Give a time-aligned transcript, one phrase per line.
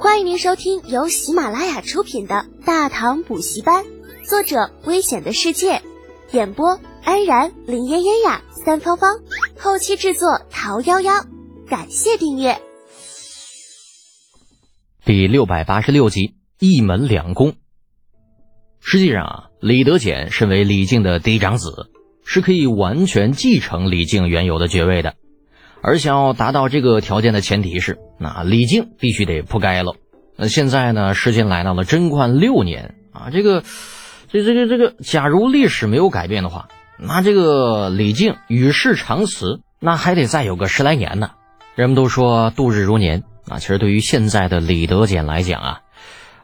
[0.00, 3.84] 欢迎您收听由喜马拉雅出品的《大唐补习班》，
[4.24, 5.82] 作者：危险的世界，
[6.30, 9.16] 演播：安然、林嫣嫣呀、三芳芳，
[9.58, 11.26] 后期制作：桃夭夭。
[11.68, 12.60] 感谢订阅。
[15.04, 17.54] 第六百八十六集，一门两公。
[18.78, 21.90] 实际上啊，李德俭身为李靖的嫡长子，
[22.24, 25.16] 是可以完全继承李靖原有的爵位的。
[25.80, 29.94] 而想要达到这个条件的前提是，那李靖必须得铺盖了。
[30.36, 33.62] 那现在呢，时间来到了贞观六年啊，这个，
[34.28, 41.30] 这这个这个，假如历史没有改变的话，那这个李靖与世长辞，那还得再有个十来年呢。
[41.74, 45.80] 人们都说度日如年啊，其实对于现在的李德俭来讲啊，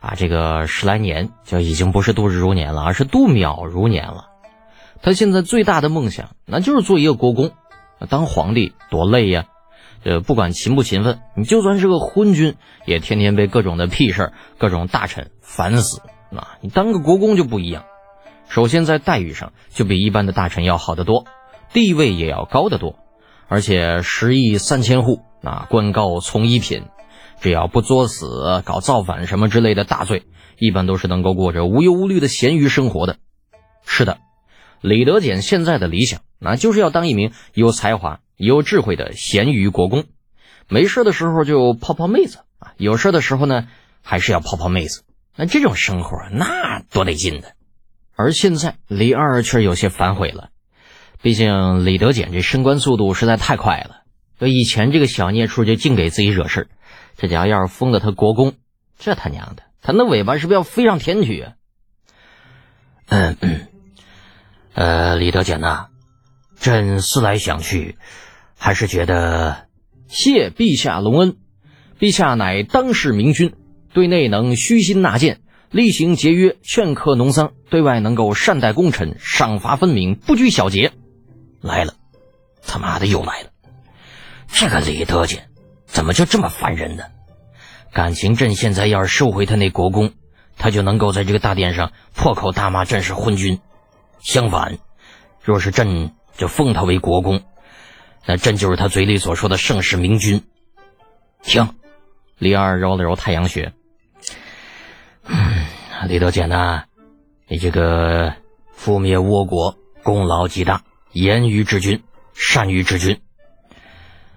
[0.00, 4.26] 啊，这个十来年就已经不是度日如年了，而是度秒如年了。
[5.02, 7.52] 他现在最大的梦想，那就是做一个国公。
[8.06, 9.46] 当皇帝多累呀，
[10.04, 16.00] 呃，不管勤不勤奋，你就算是个昏君，也天天被各种的屁事儿、各种大臣烦死。
[16.34, 17.84] 啊，你当个国公就不一样，
[18.48, 21.26] 首先在待遇上就比一般的大臣要好得多，
[21.72, 22.96] 地位也要高得多，
[23.46, 26.86] 而且十亿三千户，啊，官高从一品，
[27.40, 30.24] 只要不作死、搞造反什么之类的大罪，
[30.58, 33.18] 一般都是能够过着无忧无虑的闲鱼生活的。
[33.86, 34.18] 是的。
[34.84, 40.04] 李德俭现在的理想，那就是要当一名有才华、有智慧的咸鱼国公。
[40.68, 43.66] 没事的时候就泡泡妹子啊，有事的时候呢，
[44.02, 45.02] 还是要泡泡妹子。
[45.36, 47.54] 那这种生活那多得劲的。
[48.14, 50.50] 而现在李二却有些反悔了，
[51.22, 54.02] 毕竟李德俭这升官速度实在太快了。
[54.46, 56.68] 以前这个小孽畜就净给自己惹事
[57.16, 58.52] 这家伙要是封了他国公，
[58.98, 61.52] 这他娘的，他那尾巴是不是要飞上天去啊？
[63.06, 63.66] 嗯嗯。
[64.74, 65.86] 呃，李德俭呐，
[66.58, 67.96] 朕思来想去，
[68.58, 69.68] 还是觉得
[70.08, 71.36] 谢陛下隆恩。
[72.00, 73.54] 陛下乃当世明君，
[73.92, 80.92] 对内能虚心纳谏，厉行节约，劝课农桑；对外能够善待功臣，赏罚分明，不拘小节。
[81.60, 81.94] 来了，
[82.66, 83.50] 他妈的又来了！
[84.48, 85.48] 这个李德简
[85.86, 87.04] 怎么就这么烦人呢？
[87.92, 90.12] 感情朕现在要是收回他那国公，
[90.58, 93.60] 他就能够在这个大殿上破口大骂朕是昏君。
[94.24, 94.78] 相反，
[95.42, 97.42] 若是朕就封他为国公，
[98.24, 100.42] 那朕就是他嘴里所说的盛世明君。
[101.42, 101.76] 行，
[102.38, 103.74] 李二揉了揉太阳穴。
[106.08, 106.84] 李德俭呐，
[107.46, 108.34] 你这个
[108.74, 112.02] 覆灭倭国功劳极大，严于治军，
[112.32, 113.20] 善于治军，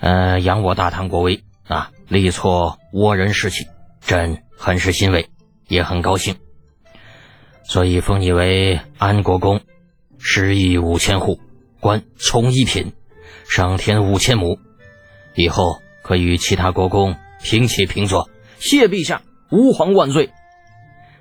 [0.00, 3.68] 呃，扬我大唐国威啊，力挫倭人士气，
[4.00, 5.30] 朕很是欣慰，
[5.68, 6.36] 也很高兴。
[7.64, 9.60] 所以封你为安国公，
[10.18, 11.40] 十亿五千户，
[11.80, 12.92] 官从一品，
[13.48, 14.58] 赏田五千亩，
[15.34, 18.28] 以后可与其他国公平起平坐。
[18.58, 20.30] 谢陛下，吾皇万岁！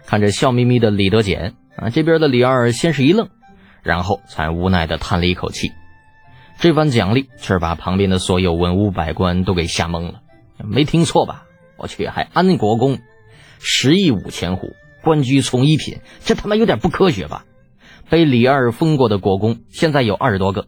[0.05, 3.29] 看着笑眯眯的李德俭啊，这边的李二先是一愣，
[3.83, 5.71] 然后才无奈的叹了一口气。
[6.59, 10.21] 这番奖励却是把旁边的所有文武百官都给吓懵了。
[10.57, 11.43] 没听错吧？
[11.77, 12.97] 我去，还安国公，
[13.59, 14.75] 十亿五千户。
[15.03, 17.45] 官居从一品，这他妈有点不科学吧？
[18.09, 20.67] 被李二封过的国公现在有二十多个，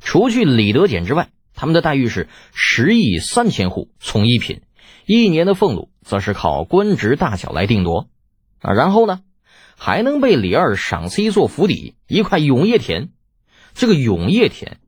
[0.00, 4.62] 除去李德俭之外，他们的待遇是十亿三千户从一品，
[5.06, 8.08] 一年的俸禄则是靠官职大小来定夺
[8.60, 8.72] 啊。
[8.72, 9.20] 然后呢，
[9.76, 13.10] 还能被李二赏赐一座府邸，一块永业田。
[13.74, 14.78] 这个永业田，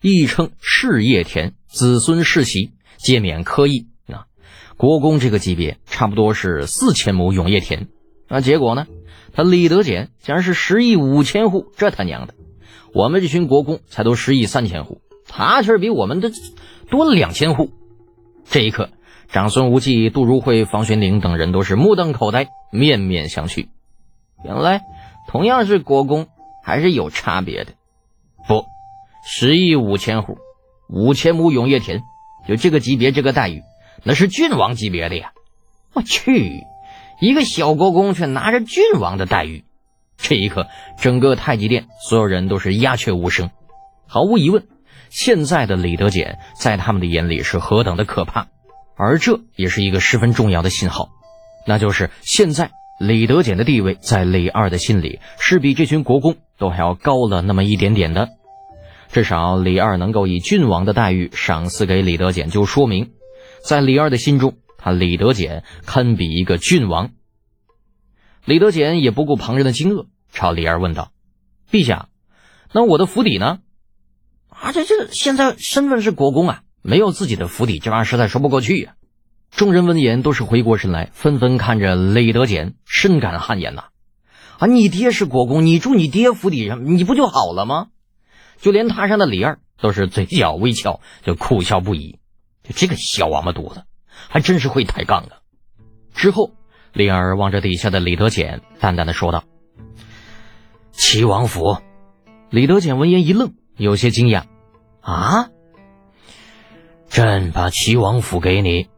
[0.00, 4.26] 亦称事业田，子孙世袭皆免科役啊。
[4.76, 7.88] 国公这个级别，差不多是四千亩永业田。
[8.30, 8.86] 那结果呢？
[9.32, 12.34] 他李德俭竟然是十亿五千户，这他娘的！
[12.94, 16.30] 我们这群国公才都十亿三千户，他却比我们的
[16.88, 17.70] 多了两千户。
[18.44, 18.90] 这一刻，
[19.28, 23.68] 长孙无忌、杜如晦、房玄龄等人都是目瞪口呆，面面相觑。
[24.44, 24.82] 原来，
[25.28, 26.28] 同样是国公，
[26.64, 27.72] 还是有差别的。
[28.48, 28.64] 不，
[29.24, 30.38] 十亿五千户，
[30.88, 32.02] 五千亩永业田，
[32.46, 33.62] 就这个级别，这个待遇，
[34.04, 35.32] 那是郡王级别的呀！
[35.94, 36.64] 我去！
[37.20, 39.64] 一个小国公却拿着郡王的待遇，
[40.16, 40.66] 这一刻，
[40.98, 43.50] 整个太极殿所有人都是鸦雀无声。
[44.06, 44.66] 毫无疑问，
[45.10, 48.48] 现在的李德俭在他们的眼里是何等的可怕，
[48.96, 51.10] 而这也是一个十分重要的信号，
[51.66, 58.30] 那就是现在李德俭的地位在李二的心里是比这群国公都还要高了那么一点点的。
[59.12, 63.10] 至少李二能够以郡王的待遇赏赐给李德俭，就说明
[63.62, 64.54] 在李二的心中。
[64.80, 67.10] 他李德俭堪比一个郡王。
[68.44, 71.12] 李德俭也不顾旁人的惊愕，朝李二问道
[71.70, 72.08] ：“陛下，
[72.72, 73.58] 那我的府邸呢？
[74.48, 78.94] 啊，这这现在身份是国公啊，没有自己的府邸，这玩意儿实在说不过去呀。”
[79.52, 83.86] 众人闻言都是回过神来，纷纷看着李德简，深感汗颜呐！
[84.58, 87.88] 啊，你爹是国公，你住你爹府邸上，你不就好了吗？
[88.60, 92.20] 就连榻上的李二都是嘴角微翘，就苦笑不已。
[92.62, 93.84] 就这个小王八犊子，
[94.28, 95.38] 还真是会抬杠啊！
[96.14, 96.52] 之后，
[96.92, 99.44] 李二望着底下的李德简，淡淡的说道
[100.92, 101.78] ：“齐王府。”
[102.50, 104.44] 李德简闻言一愣，有些惊讶
[105.00, 105.48] ：“啊？
[107.08, 108.88] 朕把齐王府给你，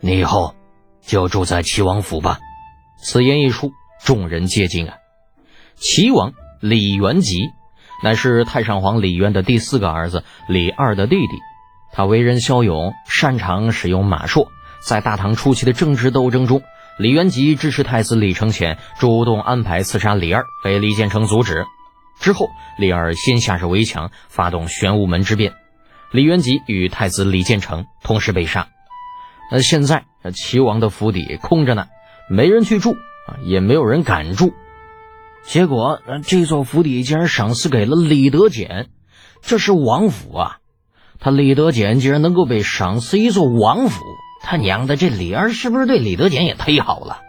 [0.00, 0.54] 你以后
[1.02, 2.38] 就住在齐王府吧。”
[3.04, 3.72] 此言一出，
[4.04, 4.96] 众人皆惊啊！
[5.76, 7.50] 齐王李元吉。
[8.04, 11.38] 乃是太上皇李渊的第四个儿子李二的弟弟，
[11.92, 14.48] 他为人骁勇，擅长使用马术。
[14.84, 16.62] 在大唐初期的政治斗争中，
[16.98, 21.64] 李元吉支持太子李承乾主动安排刺杀李二，被李建成阻止。
[22.20, 22.48] 之后，
[22.78, 25.54] 李二先下手为强，发动玄武门之变，
[26.10, 28.68] 李元吉与太子李建成同时被杀。
[29.50, 31.86] 那现在齐王的府邸空着呢，
[32.28, 34.52] 没人去住啊，也没有人敢住。
[35.44, 38.88] 结果，这座府邸竟然赏赐给了李德简，
[39.40, 40.58] 这是王府啊！
[41.18, 44.04] 他李德简竟然能够被赏赐一座王府，
[44.42, 47.20] 他娘的，这李二是不是对李德俭也忒好了？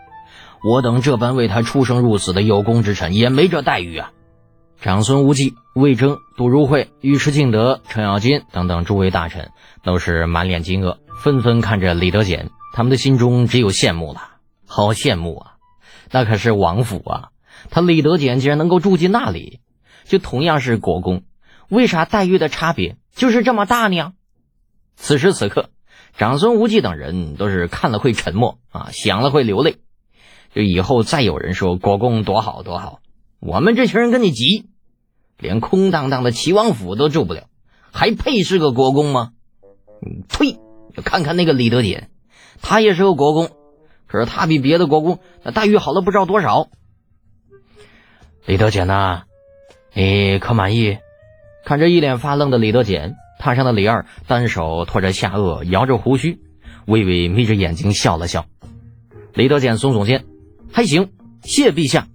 [0.63, 4.12] 我等这般为他出生入死的有功之臣，也没这待遇啊！
[4.80, 9.51] 长孙无忌、魏征、杜如晦、尉迟敬德、程咬金等等诸位大臣
[9.83, 14.21] 都是满脸惊愕，纷纷看着李德俭，他们的心中只有羡慕了，
[14.66, 15.54] 好羡慕啊！
[16.12, 17.30] 那可是王府啊！
[17.69, 19.59] 他李德俭竟然能够住进那里，
[20.06, 21.24] 就同样是国公，
[21.69, 24.13] 为啥待遇的差别就是这么大呢？
[24.95, 25.69] 此时此刻，
[26.18, 29.77] 长孙无忌等人都是看了会沉默啊，想了会流泪。
[30.54, 33.00] 就以后再有人说国公多好多好，
[33.39, 34.68] 我们这群人跟你急，
[35.39, 37.45] 连空荡荡的齐王府都住不了，
[37.92, 39.31] 还配是个国公吗？
[40.06, 40.60] 嗯呸！
[41.04, 42.12] 看看那个李德简，
[42.62, 43.50] 他也是个国公，
[44.06, 46.68] 可是他比别的国公那待遇好了不知道多少。
[48.45, 49.24] 李德简呐，
[49.94, 51.00] 你可满意？
[51.66, 56.40] 看着一脸发愣的李德简，榻上的李二单手托着下颚，摇着胡须，
[56.88, 58.45] 微微眯着眼睛笑了笑。
[59.34, 60.24] 李德简耸耸肩，
[60.72, 61.12] 还行，
[61.44, 62.07] 谢陛下。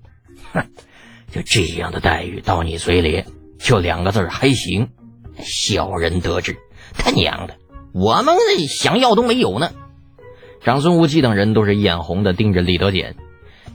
[0.55, 0.65] 哼，
[1.31, 3.25] 就这样的待遇到你嘴里，
[3.59, 4.89] 就两个字还行。
[5.37, 6.57] 小人得志，
[6.95, 7.59] 他娘的，
[7.93, 8.35] 我们
[8.67, 9.73] 想要都没有呢。
[10.63, 13.17] 长孙无忌等人都是眼红的盯着李德简，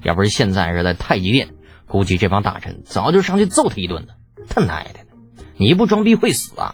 [0.02, 1.50] 要不是现在是在太极殿。
[1.86, 4.16] 估计这帮大臣早就上去揍他一顿了。
[4.50, 5.00] 他奶奶的，
[5.58, 6.74] 你不装逼会死啊！